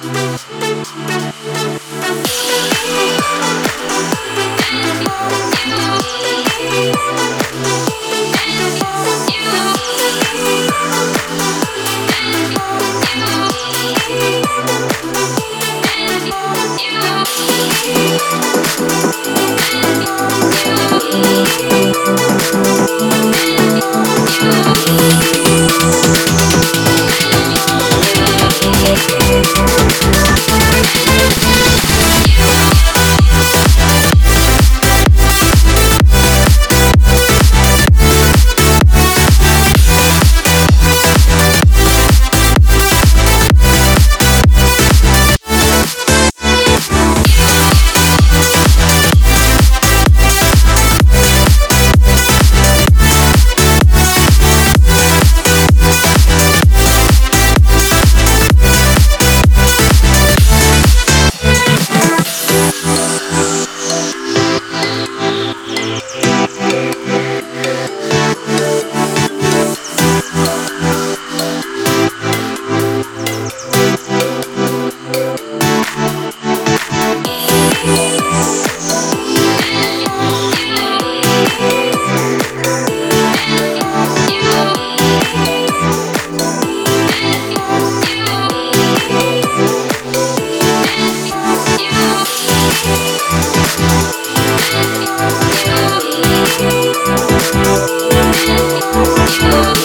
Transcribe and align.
You 0.00 1.82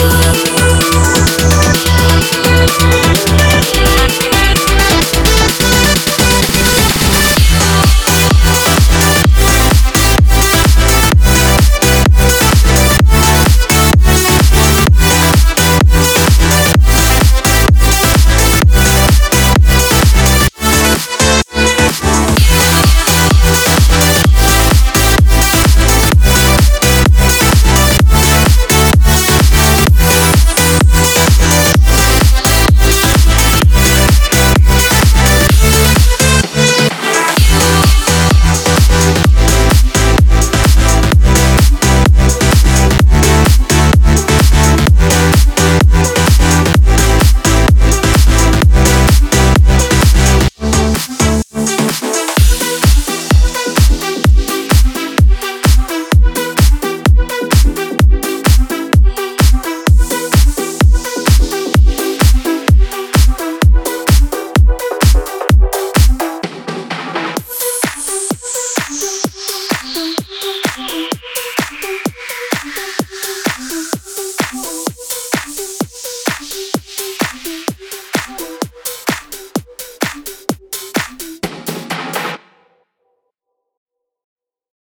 love. 0.00 0.53